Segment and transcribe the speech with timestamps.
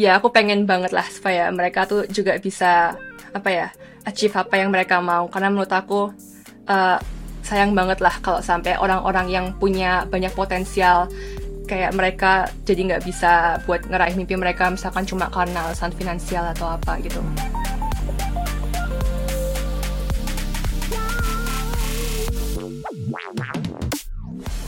[0.00, 2.96] ya aku pengen banget lah supaya mereka tuh juga bisa
[3.36, 3.68] apa ya
[4.08, 6.08] achieve apa yang mereka mau karena menurut aku
[6.72, 6.98] uh,
[7.44, 11.04] sayang banget lah kalau sampai orang-orang yang punya banyak potensial
[11.68, 16.72] kayak mereka jadi nggak bisa buat ngeraih mimpi mereka misalkan cuma karena alasan finansial atau
[16.80, 17.20] apa gitu.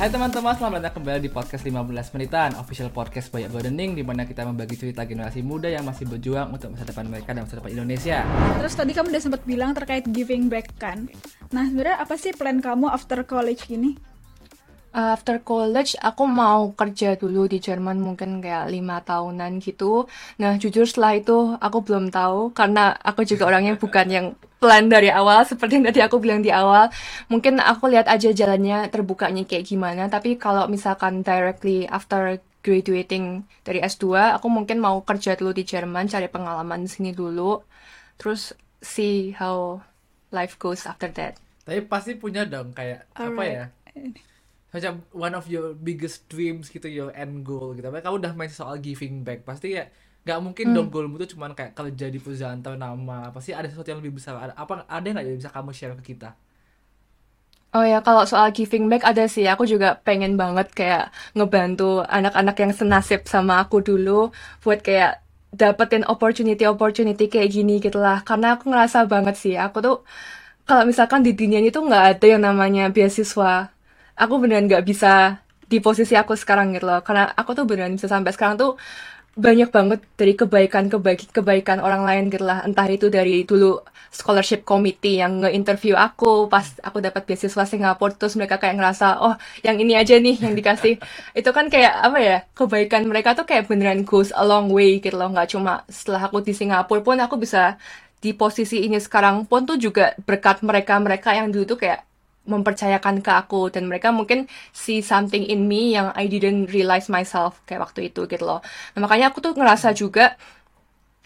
[0.02, 1.78] Hai teman-teman, selamat datang kembali di podcast 15
[2.18, 2.58] menitan.
[2.58, 6.74] Official podcast Banyak Gardening di mana kita membagi cerita generasi muda yang masih berjuang untuk
[6.74, 8.26] masa depan mereka dan masa depan Indonesia.
[8.58, 11.06] Terus tadi kamu udah sempat bilang terkait giving back kan?
[11.54, 13.94] Nah sebenarnya apa sih plan kamu after college gini?
[14.92, 20.04] After college aku mau kerja dulu di Jerman mungkin kayak lima tahunan gitu.
[20.36, 24.26] Nah jujur setelah itu aku belum tahu karena aku juga orangnya bukan yang
[24.62, 26.92] plan dari awal seperti yang tadi aku bilang di awal.
[27.32, 30.06] Mungkin aku lihat aja jalannya terbukanya kayak gimana.
[30.12, 36.06] Tapi kalau misalkan directly after graduating dari S2, aku mungkin mau kerja dulu di Jerman,
[36.06, 37.58] cari pengalaman di sini dulu.
[38.20, 39.82] Terus see how
[40.30, 41.42] life goes after that.
[41.66, 43.34] Tapi pasti punya dong kayak Alright.
[43.34, 43.64] apa ya?
[44.72, 47.92] Macam one of your biggest dreams gitu your end goal gitu.
[47.92, 49.86] Kamu udah main soal giving back, pasti ya
[50.22, 50.74] nggak mungkin hmm.
[50.78, 53.28] dong goalmu tuh cuman kayak kerja di perusahaan atau nama.
[53.30, 54.40] Pasti ada sesuatu yang lebih besar.
[54.40, 56.32] Ada apa ada nggak yang bisa kamu share ke kita?
[57.72, 59.44] Oh ya, kalau soal giving back ada sih.
[59.48, 64.28] Aku juga pengen banget kayak ngebantu anak-anak yang senasib sama aku dulu
[64.60, 68.24] buat kayak dapetin opportunity-opportunity kayak gini gitu lah.
[68.24, 69.96] Karena aku ngerasa banget sih, aku tuh
[70.68, 73.72] kalau misalkan di dunia ini tuh nggak ada yang namanya beasiswa
[74.16, 75.40] aku beneran nggak bisa
[75.72, 77.00] di posisi aku sekarang gitu loh.
[77.00, 78.76] Karena aku tuh beneran bisa sampai sekarang tuh
[79.32, 82.60] banyak banget dari kebaikan kebaikan kebaikan orang lain gitu lah.
[82.68, 83.80] Entah itu dari dulu
[84.12, 89.32] scholarship committee yang nge-interview aku pas aku dapat beasiswa Singapura terus mereka kayak ngerasa oh
[89.64, 91.00] yang ini aja nih yang dikasih.
[91.38, 95.16] Itu kan kayak apa ya kebaikan mereka tuh kayak beneran goes a long way gitu
[95.16, 95.32] loh.
[95.32, 97.80] Nggak cuma setelah aku di Singapura pun aku bisa
[98.22, 102.11] di posisi ini sekarang pun tuh juga berkat mereka mereka yang dulu tuh kayak
[102.42, 107.62] mempercayakan ke aku dan mereka mungkin see something in me yang I didn't realize myself
[107.66, 108.60] kayak waktu itu gitu loh.
[108.94, 110.34] Nah, makanya aku tuh ngerasa juga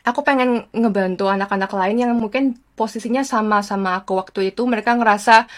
[0.07, 4.63] aku pengen ngebantu anak-anak lain yang mungkin posisinya sama sama aku waktu itu.
[4.69, 5.49] Mereka ngerasa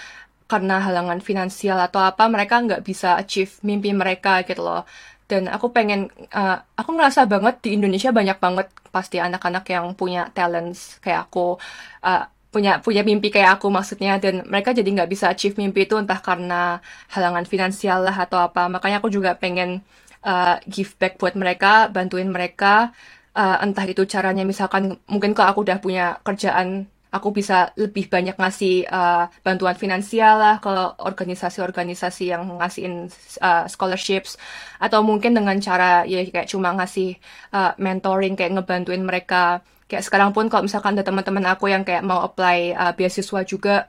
[0.48, 4.86] karena halangan finansial atau apa mereka nggak bisa achieve mimpi mereka gitu loh.
[5.28, 10.32] Dan aku pengen uh, aku ngerasa banget di Indonesia banyak banget pasti anak-anak yang punya
[10.32, 11.60] talents kayak aku.
[12.00, 14.16] Uh, punya punya mimpi kayak aku maksudnya.
[14.22, 16.80] Dan mereka jadi nggak bisa achieve mimpi itu entah karena
[17.12, 18.66] halangan finansial lah atau apa.
[18.72, 19.84] Makanya aku juga pengen
[20.24, 22.92] uh, give back buat mereka bantuin mereka.
[23.38, 28.36] Uh, entah itu caranya misalkan mungkin kalau aku udah punya kerjaan aku bisa lebih banyak
[28.36, 30.68] ngasih uh, bantuan finansial lah ke
[31.00, 33.08] organisasi-organisasi yang ngasihin
[33.40, 34.36] uh, scholarships.
[34.76, 37.16] Atau mungkin dengan cara ya kayak cuma ngasih
[37.52, 42.04] uh, mentoring kayak ngebantuin mereka kayak sekarang pun kalau misalkan ada teman-teman aku yang kayak
[42.04, 43.88] mau apply uh, beasiswa juga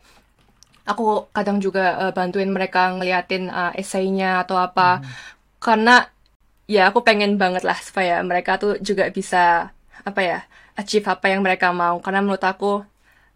[0.88, 5.06] aku kadang juga uh, bantuin mereka ngeliatin uh, esainya atau apa hmm.
[5.60, 6.08] karena
[6.66, 9.70] ya aku pengen banget lah supaya mereka tuh juga bisa
[10.02, 10.40] apa ya
[10.80, 12.82] achieve apa yang mereka mau karena menurut aku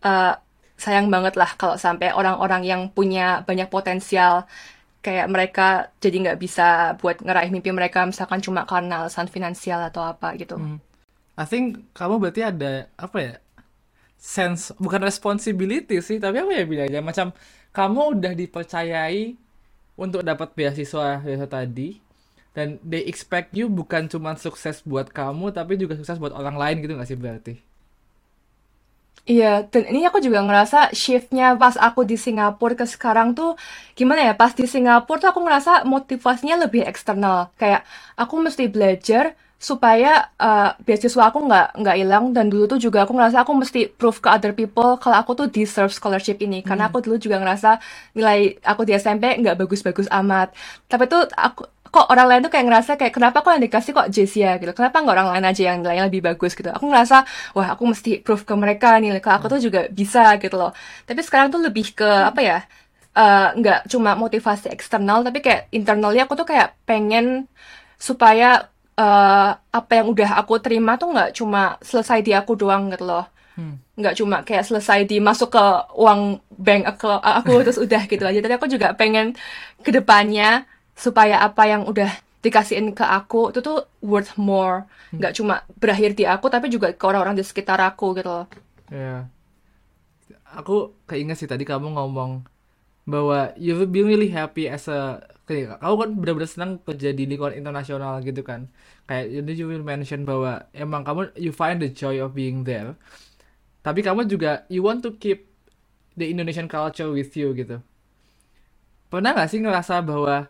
[0.02, 0.34] uh,
[0.80, 4.48] sayang banget lah kalau sampai orang-orang yang punya banyak potensial
[5.04, 10.08] kayak mereka jadi nggak bisa buat ngeraih mimpi mereka misalkan cuma karena alasan finansial atau
[10.08, 10.56] apa gitu.
[10.56, 10.80] Hmm.
[11.34, 13.34] I think kamu berarti ada apa ya
[14.18, 17.36] sense bukan responsibility sih tapi apa ya bilangnya macam
[17.74, 19.36] kamu udah dipercayai
[19.98, 22.00] untuk dapat beasiswa beasiswa tadi
[22.54, 26.76] dan they expect you bukan cuma sukses buat kamu tapi juga sukses buat orang lain
[26.86, 27.54] gitu gak sih berarti?
[29.24, 33.56] Iya, dan ini aku juga ngerasa shiftnya pas aku di Singapura ke sekarang tuh
[33.96, 34.34] gimana ya?
[34.36, 37.48] Pas di Singapura tuh aku ngerasa motivasinya lebih eksternal.
[37.56, 37.88] Kayak
[38.20, 42.26] aku mesti belajar supaya uh, beasiswa aku nggak nggak hilang.
[42.36, 45.48] Dan dulu tuh juga aku ngerasa aku mesti prove ke other people kalau aku tuh
[45.48, 46.60] deserve scholarship ini.
[46.60, 46.68] Hmm.
[46.68, 47.80] karena aku dulu juga ngerasa
[48.20, 50.52] nilai aku di SMP nggak bagus-bagus amat.
[50.92, 51.64] Tapi tuh aku
[51.94, 54.72] kok orang lain tuh kayak ngerasa kayak kenapa kok yang dikasih kok Jessia gitu.
[54.76, 56.52] Kenapa nggak orang lain aja yang nilainya lebih bagus?
[56.58, 56.68] gitu.
[56.74, 57.24] Aku ngerasa
[57.56, 60.76] wah aku mesti prove ke mereka nih kalau aku tuh juga bisa gitu loh.
[61.08, 62.60] Tapi sekarang tuh lebih ke apa ya
[63.18, 67.46] uh, nggak cuma motivasi eksternal tapi kayak internalnya aku tuh kayak pengen
[67.98, 73.06] supaya uh, apa yang udah aku terima tuh nggak cuma selesai di aku doang gitu
[73.10, 73.26] loh
[73.58, 73.98] hmm.
[73.98, 75.66] nggak cuma kayak selesai di masuk ke
[75.98, 79.34] uang bank aku, aku terus udah gitu aja tapi aku juga pengen
[79.82, 82.10] ke depannya supaya apa yang udah
[82.44, 85.22] dikasihin ke aku itu tuh worth more hmm.
[85.22, 85.40] nggak hmm.
[85.42, 88.46] cuma berakhir di aku tapi juga ke orang-orang di sekitar aku gitu loh
[88.92, 89.22] ya yeah.
[90.54, 92.53] aku keinget sih tadi kamu ngomong
[93.04, 97.56] bahwa you've been really happy as a kayak kamu kan benar-benar senang kerja di lingkungan
[97.56, 98.72] internasional gitu kan.
[99.08, 102.96] Kayak jadi you will mention bahwa emang kamu you find the joy of being there.
[103.84, 105.52] Tapi kamu juga you want to keep
[106.16, 107.84] the Indonesian culture with you gitu.
[109.12, 110.48] Pernah nggak sih ngerasa bahwa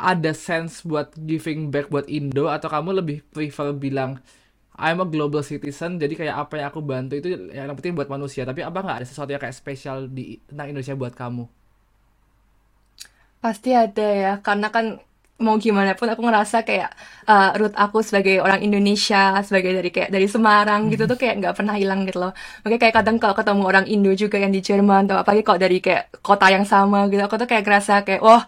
[0.00, 4.20] ada sense buat giving back buat Indo atau kamu lebih prefer bilang
[4.76, 8.48] I'm a global citizen jadi kayak apa yang aku bantu itu yang penting buat manusia.
[8.48, 11.55] Tapi apa nggak ada sesuatu yang kayak spesial di tentang Indonesia buat kamu
[13.42, 14.98] Pasti ada ya, karena kan
[15.36, 16.88] mau gimana pun aku ngerasa kayak
[17.28, 21.54] uh, root aku sebagai orang Indonesia, sebagai dari kayak dari Semarang gitu tuh kayak nggak
[21.60, 22.32] pernah hilang gitu loh.
[22.64, 25.78] Makanya kayak kadang kalau ketemu orang Indo juga yang di Jerman atau apalagi kalau dari
[25.84, 28.42] kayak kota yang sama gitu, aku tuh kayak ngerasa kayak wah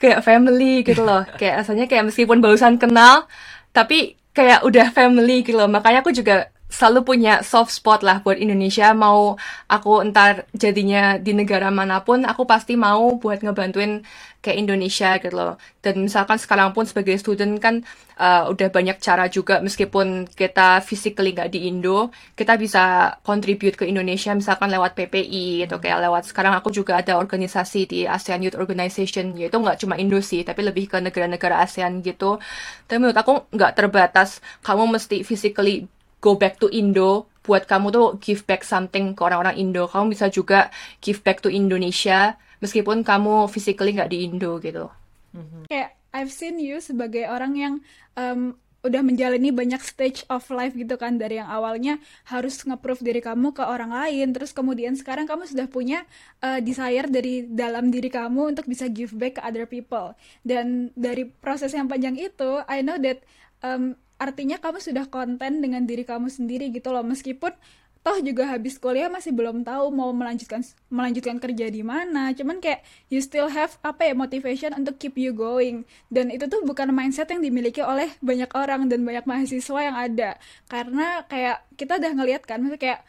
[0.00, 1.22] kayak family gitu loh.
[1.40, 3.28] Kayak rasanya kayak meskipun barusan kenal,
[3.76, 5.68] tapi kayak udah family gitu loh.
[5.68, 8.90] Makanya aku juga selalu punya soft spot lah buat Indonesia.
[8.90, 9.38] Mau
[9.70, 14.02] aku entar jadinya di negara mana pun aku pasti mau buat ngebantuin
[14.42, 15.54] kayak Indonesia gitu loh.
[15.82, 17.82] Dan misalkan sekarang pun sebagai student kan
[18.18, 19.62] uh, udah banyak cara juga.
[19.62, 25.78] Meskipun kita physically nggak di Indo kita bisa contribute ke Indonesia misalkan lewat PPI atau
[25.78, 29.34] kayak lewat sekarang aku juga ada organisasi di ASEAN Youth Organization.
[29.38, 32.38] Yaitu nggak cuma Indo sih tapi lebih ke negara-negara ASEAN gitu.
[32.86, 34.42] Tapi menurut aku nggak terbatas.
[34.62, 35.86] Kamu mesti physically
[36.20, 39.86] go back to Indo buat kamu tuh give back something ke orang-orang Indo.
[39.86, 40.68] Kamu bisa juga
[40.98, 44.90] give back to Indonesia meskipun kamu physically nggak di Indo gitu.
[45.70, 47.74] Kayak I've seen you sebagai orang yang
[48.16, 51.98] um, udah menjalani banyak stage of life gitu kan dari yang awalnya
[52.30, 56.06] harus nge-prove diri kamu ke orang lain terus kemudian sekarang kamu sudah punya
[56.40, 60.14] uh, desire dari dalam diri kamu untuk bisa give back ke other people
[60.46, 63.26] dan dari proses yang panjang itu I know that
[63.66, 67.04] um, artinya kamu sudah konten dengan diri kamu sendiri gitu loh.
[67.04, 67.52] Meskipun
[68.06, 72.30] toh juga habis kuliah masih belum tahu mau melanjutkan melanjutkan kerja di mana.
[72.30, 75.82] Cuman kayak you still have apa ya motivation untuk keep you going.
[76.06, 80.38] Dan itu tuh bukan mindset yang dimiliki oleh banyak orang dan banyak mahasiswa yang ada.
[80.70, 83.00] Karena kayak kita udah ngeliat kan maksudnya kayak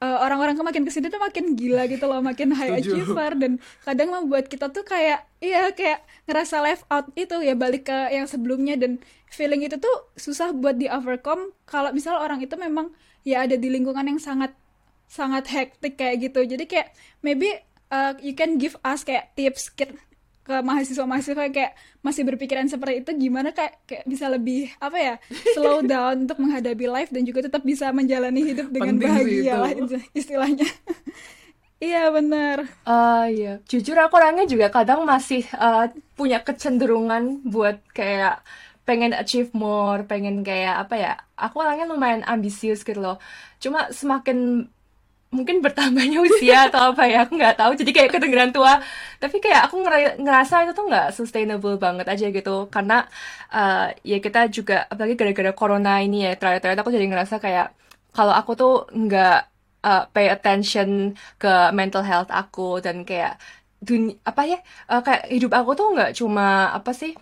[0.00, 3.34] uh, orang-orang makin ke sini tuh makin gila gitu loh, makin high achiever.
[3.38, 7.98] Dan kadang membuat kita tuh kayak iya kayak ngerasa left out itu ya balik ke
[8.10, 8.74] yang sebelumnya.
[8.74, 12.94] Dan feeling itu tuh susah buat di overcome kalau misal orang itu memang
[13.26, 14.54] ya ada di lingkungan yang sangat
[15.06, 16.42] sangat hektik kayak gitu.
[16.42, 17.50] Jadi kayak maybe
[17.92, 19.70] uh, you can give us kayak tips
[20.44, 21.72] ke, mahasiswa-mahasiswa kayak
[22.04, 25.14] masih berpikiran seperti itu gimana kayak kayak bisa lebih apa ya
[25.56, 29.72] slow down untuk menghadapi life dan juga tetap bisa menjalani hidup dengan Penting bahagia lah
[30.12, 30.68] istilahnya
[31.80, 35.88] iya benar Ah iya, jujur aku orangnya juga kadang masih uh,
[36.18, 38.44] punya kecenderungan buat kayak
[38.84, 41.12] pengen achieve more, pengen kayak apa ya?
[41.40, 43.16] Aku orangnya lumayan ambisius gitu loh.
[43.56, 44.68] Cuma semakin
[45.36, 47.72] mungkin bertambahnya usia atau apa ya, aku nggak tahu.
[47.80, 48.78] Jadi kayak kedengeran tua.
[49.22, 52.50] Tapi kayak aku ngera- ngerasa itu tuh nggak sustainable banget aja gitu.
[52.74, 52.94] Karena
[53.50, 57.66] uh, ya kita juga apalagi gara-gara corona ini ya, terakhir-terakhir aku jadi ngerasa kayak
[58.16, 59.38] kalau aku tuh nggak
[59.84, 60.88] uh, pay attention
[61.42, 63.36] ke mental health aku dan kayak
[63.84, 64.58] dunia apa ya
[64.88, 67.12] uh, kayak hidup aku tuh nggak cuma apa sih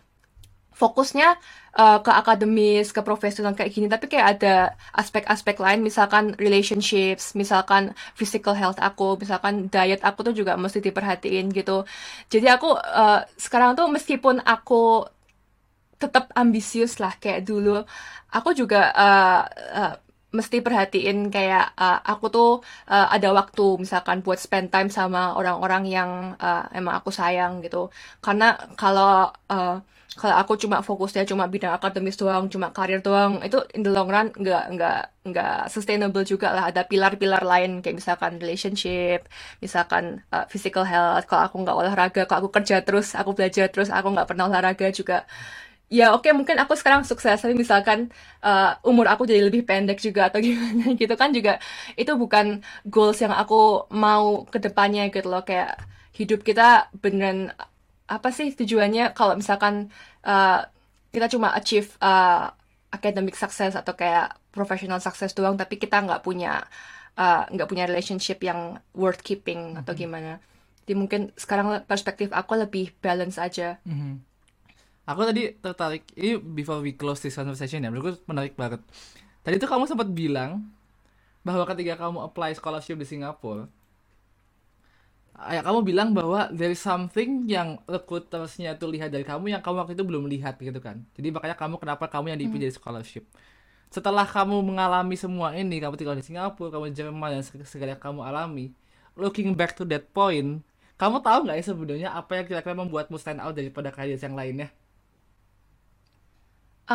[0.73, 1.37] fokusnya
[1.77, 4.55] uh, ke akademis, ke profesional kayak gini, tapi kayak ada
[4.97, 11.53] aspek-aspek lain, misalkan relationships, misalkan physical health aku, misalkan diet aku tuh juga mesti diperhatiin
[11.53, 11.85] gitu.
[12.33, 15.07] Jadi aku uh, sekarang tuh meskipun aku
[16.01, 17.85] tetap ambisius lah kayak dulu,
[18.33, 19.43] aku juga uh,
[19.77, 19.95] uh,
[20.33, 22.51] mesti perhatiin kayak uh, aku tuh
[22.89, 26.11] uh, ada waktu misalkan buat spend time sama orang-orang yang
[26.41, 27.93] uh, emang aku sayang gitu.
[28.25, 29.77] Karena kalau uh,
[30.13, 34.09] kalau aku cuma fokusnya cuma bidang akademis doang, cuma karir doang, itu in the long
[34.13, 36.69] run nggak nggak nggak sustainable juga lah.
[36.69, 39.25] Ada pilar-pilar lain kayak misalkan relationship,
[39.65, 41.25] misalkan uh, physical health.
[41.25, 44.93] Kalau aku nggak olahraga, kalau aku kerja terus, aku belajar terus, aku nggak pernah olahraga
[44.93, 45.25] juga.
[45.93, 47.37] Ya oke mungkin aku sekarang sukses.
[47.45, 48.09] Tapi misalkan
[48.41, 51.61] uh, umur aku jadi lebih pendek juga atau gimana gitu kan juga
[52.01, 55.45] itu bukan goals yang aku mau ke depannya gitu loh.
[55.45, 55.85] Kayak
[56.17, 57.53] hidup kita beneran
[58.09, 59.13] apa sih tujuannya?
[59.13, 59.93] Kalau misalkan
[60.25, 60.65] uh,
[61.13, 62.49] kita cuma achieve uh,
[62.89, 66.65] academic success atau kayak professional success doang tapi kita nggak punya
[67.21, 70.41] uh, nggak punya relationship yang worth keeping atau gimana.
[70.89, 73.77] Jadi mungkin sekarang perspektif aku lebih balance aja.
[73.85, 74.32] Mhm.
[75.03, 78.79] Aku tadi tertarik, ini before we close this conversation ya, menurutku menarik banget.
[79.43, 80.63] Tadi tuh kamu sempat bilang
[81.43, 83.67] bahwa ketika kamu apply scholarship di Singapura,
[85.51, 89.83] ya kamu bilang bahwa there is something yang recruitersnya tuh lihat dari kamu yang kamu
[89.83, 91.03] waktu itu belum lihat gitu kan.
[91.19, 93.27] Jadi makanya kamu kenapa kamu yang dipilih jadi scholarship.
[93.91, 97.99] Setelah kamu mengalami semua ini, kamu tinggal di Singapura, kamu di Jerman dan seg- segala
[97.99, 98.71] yang kamu alami,
[99.19, 100.63] looking back to that point,
[100.95, 104.71] kamu tahu nggak ya sebenarnya apa yang kira-kira membuatmu stand out daripada kalian yang lainnya?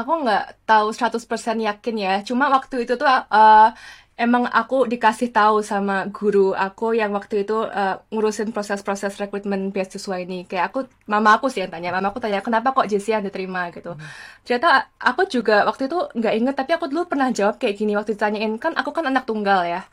[0.04, 1.22] Aku nggak tahu 100%
[1.64, 2.14] yakin ya.
[2.28, 3.70] Cuma waktu itu tuh uh,
[4.18, 10.18] emang aku dikasih tahu sama guru aku yang waktu itu uh, ngurusin proses-proses rekrutmen beasiswa
[10.18, 10.50] ini.
[10.50, 11.94] Kayak aku, mama aku sih yang tanya.
[11.94, 13.94] Mama aku tanya, kenapa kok Jessie yang diterima gitu.
[13.94, 14.02] Hmm.
[14.42, 18.18] Ternyata aku juga waktu itu nggak inget, tapi aku dulu pernah jawab kayak gini waktu
[18.18, 18.58] ditanyain.
[18.58, 19.86] Kan aku kan anak tunggal ya.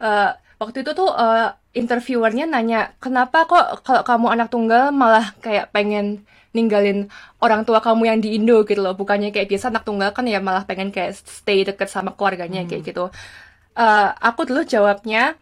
[0.00, 5.68] Uh, waktu itu tuh uh, interviewernya nanya, kenapa kok kalau kamu anak tunggal malah kayak
[5.76, 6.24] pengen
[6.56, 7.12] ninggalin
[7.44, 8.96] orang tua kamu yang di Indo gitu loh.
[8.96, 12.68] Bukannya kayak biasa anak tunggal kan ya malah pengen kayak stay deket sama keluarganya hmm.
[12.72, 13.04] kayak gitu.
[13.76, 15.36] Uh, aku dulu jawabnya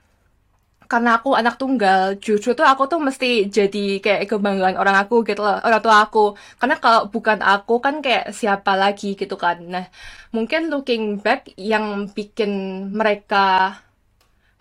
[0.85, 5.41] karena aku anak tunggal justru tuh aku tuh mesti jadi kayak kebanggaan orang aku gitu
[5.47, 6.35] loh orang tua aku.
[6.59, 9.63] Karena kalau bukan aku kan kayak siapa lagi gitu kan.
[9.65, 9.87] Nah
[10.35, 12.51] mungkin looking back yang bikin
[12.91, 13.79] mereka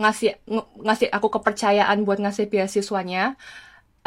[0.02, 3.38] ngasih ng ngasih aku kepercayaan buat ngasih beasiswanya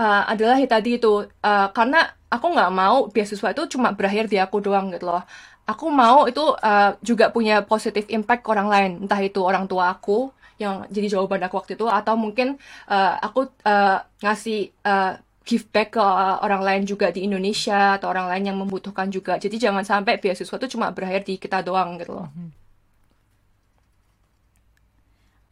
[0.00, 4.38] uh, adalah ya tadi itu uh, karena aku nggak mau beasiswa itu cuma berakhir di
[4.40, 5.22] aku doang gitu loh.
[5.66, 9.90] Aku mau itu uh, juga punya positive impact ke orang lain entah itu orang tua
[9.90, 10.30] aku
[10.62, 12.56] yang jadi jawaban aku waktu itu atau mungkin
[12.88, 16.02] uh, aku uh, ngasih uh, give back ke
[16.42, 19.38] orang lain juga di Indonesia atau orang lain yang membutuhkan juga.
[19.38, 22.28] Jadi jangan sampai beasiswa itu cuma berakhir di kita doang gitu loh.
[22.34, 22.66] Mhm.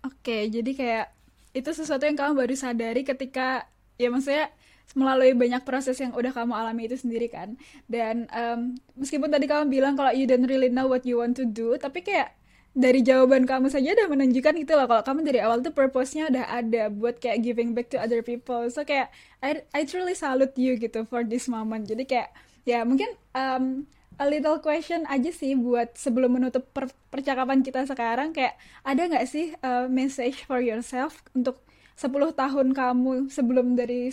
[0.05, 1.07] oke okay, jadi kayak
[1.55, 3.65] itu sesuatu yang kamu baru sadari ketika
[3.97, 4.51] ya maksudnya
[4.93, 7.57] melalui banyak proses yang udah kamu alami itu sendiri kan.
[7.89, 11.49] Dan um, meskipun tadi kamu bilang kalau you don't really know what you want to
[11.49, 12.37] do tapi kayak
[12.75, 16.45] dari jawaban kamu saja udah menunjukkan itu loh kalau kamu dari awal tuh purpose-nya udah
[16.51, 18.67] ada buat kayak giving back to other people.
[18.67, 21.87] So kayak I I truly salute you gitu for this moment.
[21.87, 22.35] Jadi kayak
[22.67, 23.87] ya mungkin um,
[24.19, 28.35] a little question aja sih buat sebelum menutup per percakapan kita sekarang.
[28.35, 31.63] Kayak ada nggak sih uh, message for yourself untuk
[31.95, 34.11] 10 tahun kamu sebelum dari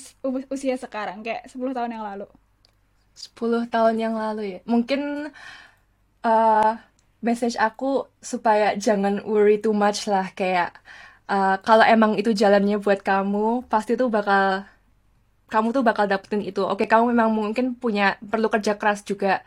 [0.49, 2.29] usia sekarang kayak 10 tahun yang lalu?
[3.17, 4.59] 10 tahun yang lalu ya.
[4.69, 5.33] Mungkin
[6.21, 6.71] uh,
[7.21, 10.77] message aku supaya jangan worry too much lah kayak
[11.29, 14.65] uh, kalau emang itu jalannya buat kamu pasti tuh bakal
[15.51, 16.63] kamu tuh bakal dapetin itu.
[16.63, 19.41] Oke kamu memang mungkin punya perlu kerja keras juga.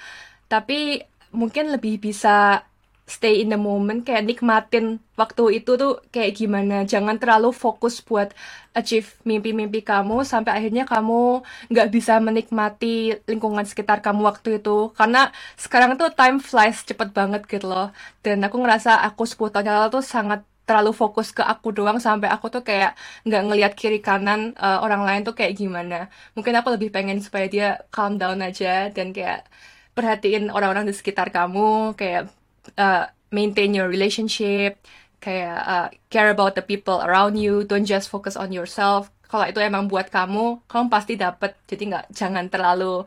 [0.50, 1.00] Tapi
[1.34, 2.62] mungkin lebih bisa
[3.04, 6.88] stay in the moment kayak nikmatin waktu itu tuh kayak gimana.
[6.88, 8.32] Jangan terlalu fokus buat
[8.72, 14.90] achieve mimpi-mimpi kamu sampai akhirnya kamu nggak bisa menikmati lingkungan sekitar kamu waktu itu.
[14.96, 15.28] Karena
[15.60, 17.92] sekarang tuh time flies cepet banget gitu loh.
[18.24, 22.32] Dan aku ngerasa aku 10 tahun lalu tuh sangat terlalu fokus ke aku doang sampai
[22.32, 22.96] aku tuh kayak
[23.28, 26.08] nggak ngelihat kiri kanan uh, orang lain tuh kayak gimana.
[26.32, 29.44] Mungkin aku lebih pengen supaya dia calm down aja dan kayak
[29.92, 32.32] perhatiin orang-orang di sekitar kamu kayak
[32.76, 34.78] uh, maintain your relationship,
[35.18, 39.08] kayak uh, care about the people around you, don't just focus on yourself.
[39.24, 41.56] Kalau itu emang buat kamu, kamu pasti dapet.
[41.66, 43.02] Jadi nggak jangan terlalu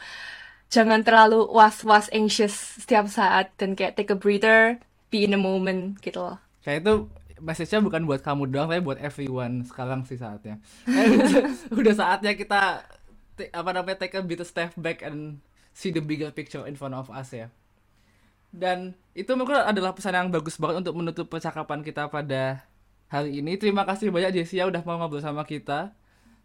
[0.68, 2.52] jangan terlalu was-was anxious
[2.84, 6.38] setiap saat dan kayak take a breather, be in the moment gitu loh.
[6.66, 6.94] Kayak itu
[7.40, 10.60] message-nya bukan buat kamu doang, tapi buat everyone sekarang sih saatnya.
[11.80, 12.84] udah saatnya kita
[13.54, 15.38] apa namanya take a bit of step back and
[15.78, 17.54] see the bigger picture in front of us ya
[18.58, 22.66] dan itu menurutku adalah pesan yang bagus banget untuk menutup percakapan kita pada
[23.08, 23.56] hari ini.
[23.56, 25.94] Terima kasih banyak Jessia udah mau ngobrol sama kita.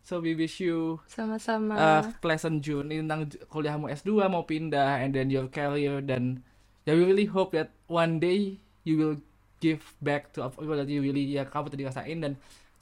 [0.02, 1.78] So we wish you sama-sama.
[1.78, 6.42] uh, pleasant journey tentang kuliahmu S2 mau pindah and then your career dan
[6.82, 9.16] ya we really hope that one day you will
[9.62, 12.18] give back to that you really ya kamu tadi rasain.
[12.18, 12.32] Dan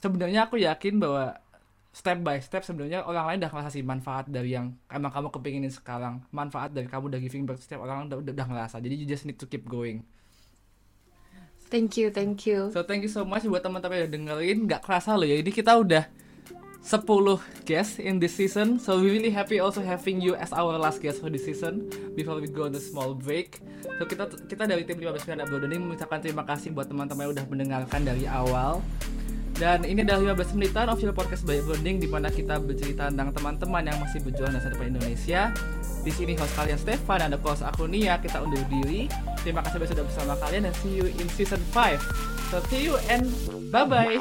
[0.01, 1.37] sebenarnya aku yakin bahwa
[1.91, 5.71] step by step sebenarnya orang lain udah ngerasa sih manfaat dari yang emang kamu kepinginin
[5.71, 8.79] sekarang manfaat dari kamu udah giving back setiap orang udah, udah, udah ngerasa.
[8.79, 10.07] Jadi you just need to keep going.
[11.67, 12.71] Thank you thank you.
[12.71, 14.57] So thank you so much buat teman-teman yang dengerin.
[14.67, 16.07] Nggak kerasa loh ya ini kita udah
[16.81, 17.05] 10
[17.67, 18.79] guests in this season.
[18.81, 22.41] So we really happy also having you as our last guest for this season before
[22.41, 23.61] we go on a small break.
[23.99, 27.33] So kita kita dari tim 15 Pilihan Upload ini mengucapkan terima kasih buat teman-teman yang
[27.37, 28.79] udah mendengarkan dari awal
[29.61, 33.85] dan ini adalah 15 menitan official podcast by Bonding di mana kita bercerita tentang teman-teman
[33.85, 35.53] yang masih berjuang di depan Indonesia.
[36.01, 38.17] Di sini host kalian Stefan dan the host aku Nia.
[38.17, 39.05] Kita undur diri.
[39.45, 42.01] Terima kasih sudah bersama kalian dan see you in season 5.
[42.49, 43.29] So see you and
[43.69, 44.17] bye bye.